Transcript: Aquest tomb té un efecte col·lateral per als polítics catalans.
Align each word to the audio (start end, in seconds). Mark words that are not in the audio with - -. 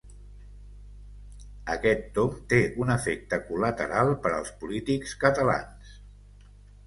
Aquest 1.73 2.07
tomb 2.15 2.39
té 2.53 2.61
un 2.85 2.93
efecte 2.95 3.39
col·lateral 3.51 4.11
per 4.23 4.31
als 4.39 4.51
polítics 4.63 5.13
catalans. 5.25 5.93